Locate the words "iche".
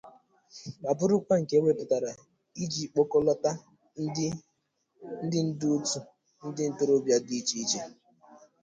7.41-7.55, 7.63-7.81